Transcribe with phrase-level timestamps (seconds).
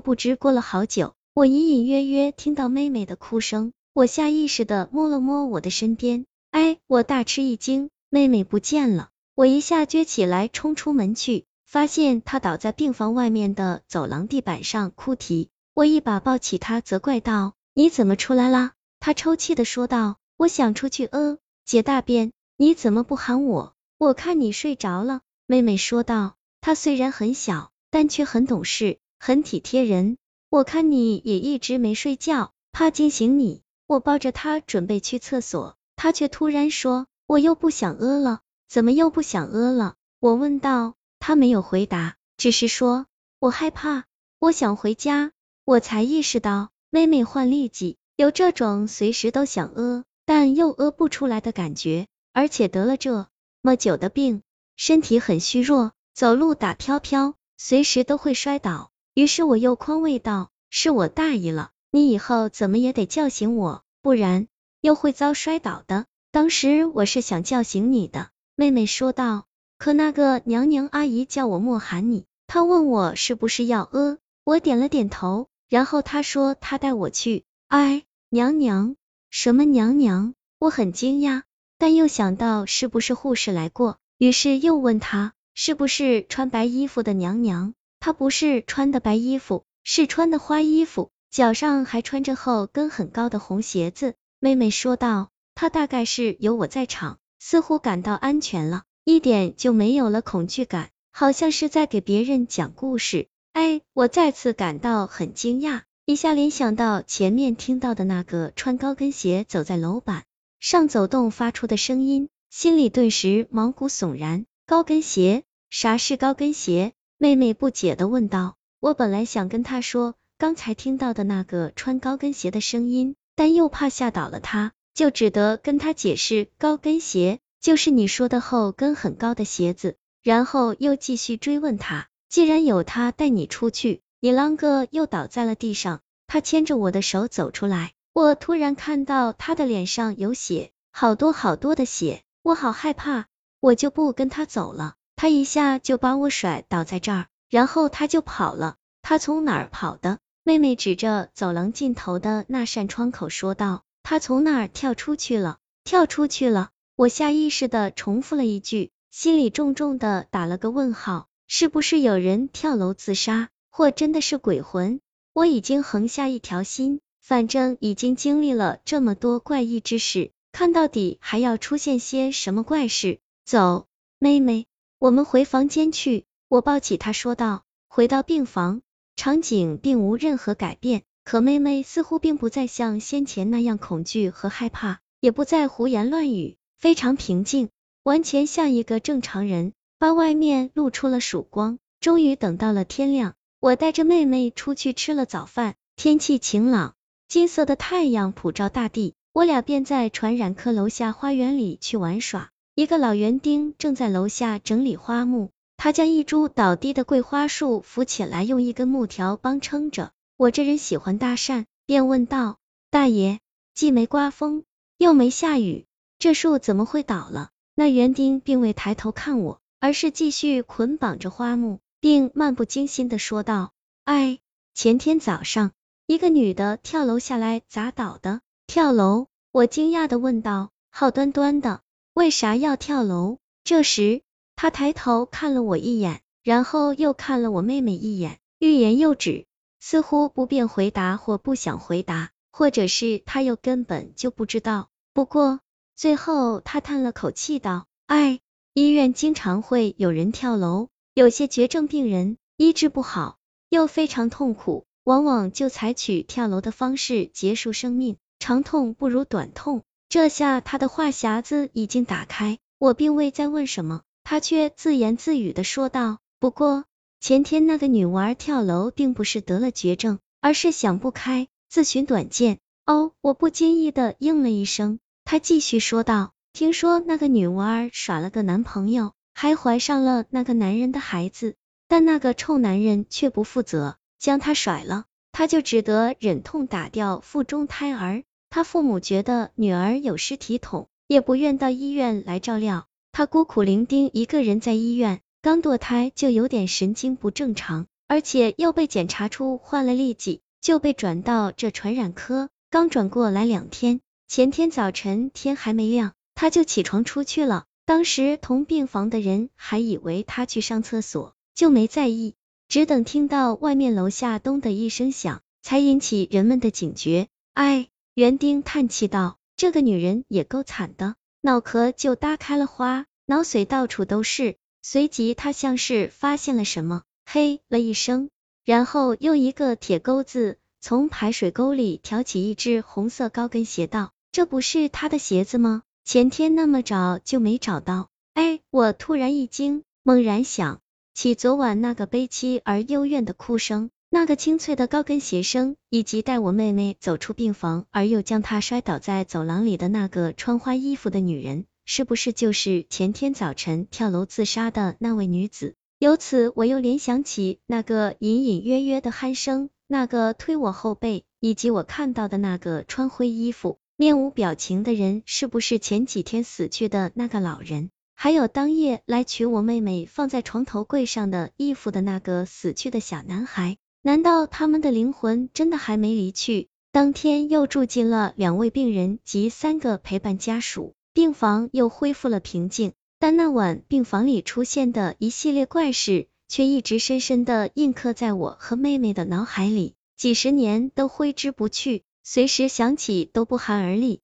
[0.00, 23.74] 不知过了好久，我隐隐约约听到妹妹的哭声，我下意识的摸了摸我的身边，哎，我大吃一惊，妹妹不见了，我一下撅起来冲出门去，发现她倒在病房外面的走廊地板上哭啼，我一把抱起她，责怪道：“你怎么出来啦？”她抽泣的说道：“我想出去呃，解大便，你怎么不喊我？
[23.98, 30.16] 我看你睡着了。”妹妹说道：“她虽然很小，但却很懂事。”很体贴人，
[30.48, 33.62] 我看你也一直没睡觉，怕惊醒你。
[33.86, 39.94] 我抱着他准备去厕所，他却突然说：“我又不想饿了。”怎么又不想饿了？
[40.20, 40.94] 我问道。
[41.18, 43.06] 他没有回答，只是说
[43.40, 44.04] ：“我害怕，
[44.38, 45.32] 我想回家。”
[45.64, 53.26] 我才意识到，妹妹患痢疾，有这种随时都想饿，但又饿不出来的感觉，而且得了这
[53.62, 54.42] 么久的病，
[54.76, 58.92] 身体很虚弱，走路打飘飘，随时都会摔倒。
[59.16, 64.46] 于是我又宽慰道：“是我大意了，你以后怎么也得叫醒我，不然
[64.82, 69.46] 又会遭摔倒的。”当时我是想叫醒你的，妹妹说道。
[69.78, 77.44] 可那个娘娘阿姨叫我莫喊你，她问我是不是要呃，我点了点头，然后她说她带我去。
[77.68, 78.96] 哎，娘娘？
[79.30, 80.34] 什么娘娘？
[80.58, 81.44] 我很惊讶，
[81.78, 87.72] 但又想到是不是护士来过，于是又问她是不是穿白衣服的娘娘。
[88.06, 94.14] 她不是穿的白衣服，是穿的花衣服，脚上还穿着后跟很高的红鞋子。
[94.38, 103.26] 妹妹说道，她大概是有我在场，似乎感到安全了，一点就没有了恐惧感，好像是在给别人讲故事。
[103.52, 110.22] 哎，我再次感到很惊讶，一下联想到前面听到的那个穿高跟鞋走在楼板
[110.60, 114.46] 上走动发出的声音，心里顿时毛骨悚然。
[114.64, 115.42] 高跟鞋？
[115.70, 116.92] 啥是高跟鞋？
[117.18, 129.96] 妹妹不解的问道：“我本来想跟她说刚才听到的那个穿高跟鞋的声音，但又怕吓倒了她，就只得跟她解释高跟鞋就是你说的厚跟很高的鞋子。
[130.22, 136.00] 然后又继续追问她，既然有他带你出去，你啷个又倒在了地上？
[136.26, 143.26] 他牵着我的手走出来，我突然看到他的脸上有血，好多好多的血，我好害怕，
[143.60, 148.76] 我就不跟他走了。”他一下就把我甩倒在这儿，然后他就跑了。
[149.00, 150.18] 他从哪儿跑的？
[150.44, 161.28] 妹妹指着走廊尽头的那扇窗口说道：“他从那儿跳出去了，跳出去了。”我下意识的重复了一句，心里重重的打了个问号。
[161.48, 165.00] 是不是有人跳楼自杀，或真的是鬼魂？
[165.32, 173.20] 我已经横下一条心，反正已经经历了这么多怪异之事，看到底还要出现些什么怪事。
[173.44, 173.86] 走，
[174.18, 174.66] 妹妹。
[174.98, 177.64] 我们回房间去，我抱起他说道。
[177.86, 178.80] 回到病房，
[179.14, 187.68] 场景并无任何改变，可妹妹似乎并不再像先前那样恐惧和害怕，也不再胡言乱语，非常平静，
[188.04, 189.74] 完全像一个正常人。
[189.98, 193.34] 把外面露出了曙光，终于等到了天亮。
[193.60, 196.94] 我带着妹妹出去吃了早饭，天气晴朗，
[197.28, 202.50] 金色的太阳普照大地，我俩便在传染科楼下花园里去玩耍。
[202.76, 205.48] 一个老园丁正在楼下整理花木，
[205.78, 210.12] 他将一株倒地的桂花树扶起来，用一根木条帮撑着。
[210.36, 212.58] 我这人喜欢搭讪，便问道
[212.92, 213.40] ：“大爷，
[213.74, 214.64] 既没刮风，
[214.98, 215.86] 又没下雨，
[216.18, 223.72] 这树怎么会倒了？”那园丁并未抬头看我，而是继续捆绑着花木，并漫不经心的说道
[224.04, 224.38] ：“哎，
[224.74, 225.72] 前天早上，
[226.06, 229.28] 一个女的跳楼下来砸倒的。”跳楼？
[229.50, 231.80] 我惊讶的问道：“好端端的。”
[232.16, 233.40] 为啥要跳楼？
[233.62, 234.22] 这时，
[234.56, 239.44] 他抬头看了我一眼，然后又看了我妹妹一眼，欲言又止，
[239.80, 244.88] 似乎不便回答或不想回答，或者是他又根本就不知道。
[245.12, 245.60] 不过，
[245.94, 248.40] 最后他叹了口气道：“哎，
[248.72, 253.36] 医院经常会有人跳楼，有些绝症病人医治不好，
[253.68, 258.16] 又非常痛苦，往往就采取跳楼的方式结束生命。
[258.38, 259.82] 长痛不如短痛。”
[260.16, 266.86] 这下他的话匣子已经打开，我并未再问什么，他却自言自语的说道：“不过
[267.20, 275.00] 前天那个女娃跳楼，并不是得了绝症，而是想不开，自寻短见。”哦，我不经意的应了一声。
[275.26, 281.56] 他继续说道：“听说那个女娃耍了个男朋友，还怀上了那个男人的孩子，
[281.88, 292.86] 但那个臭男人却不负责，将她甩了，她就只得忍痛打掉腹中胎儿。”他父母觉得女儿有失体统，也不愿到医院来照料。
[293.12, 302.48] 他孤苦伶仃一个人在医院，刚堕胎就有点神经不正常，而且又被检查出患了痢疾，就被转到这传染科。
[302.68, 307.64] 刚转过来两天，前天早晨天还没亮，他就起床出去了。
[307.86, 312.34] 当时同病房的人还以为他去上厕所，就没在意。
[312.68, 317.28] 只等听到外面楼下咚的一声响，才引起人们的警觉。
[317.54, 328.30] 哎，园丁叹气道：“这个女人也够惨的，脑壳就搭开了花，脑髓到处都是。”随即他像是发现了什么，嘿了一声，
[328.64, 335.82] 然后用一个铁钩子从排水沟里挑起一只红色高跟鞋，道：“这不是他的鞋子吗？
[336.02, 340.80] 前天那么早就没找到。”哎，我突然一惊，猛然想。
[341.12, 355.74] 起昨晚那个悲凄而幽怨的哭声，那个清脆的高跟鞋声，以及带我妹妹走出病房而又将她摔倒在走廊里的那个穿花衣服的女人，是不是就是前天早晨跳楼自杀的那位女子？
[355.98, 367.90] 由此我又联想起那个隐隐约约的鼾声，那个推我后背，以及我看到的那个穿灰衣服、面无表情的人，是不是前几天死去的那个老人？
[368.14, 373.76] 还有当夜来取我妹妹放在床头柜上的衣服的那个死去的小男孩，
[374.06, 376.68] 难道他们的灵魂真的还没离去？
[376.92, 382.92] 当天又住进了两位病人及三个陪伴家属，病房又恢复了平静。
[383.18, 394.20] 但那晚病房里出现的一系列怪事，却一直深深的印刻在我和妹妹的脑海里，几十年都挥之不去，随时想起都不寒而栗。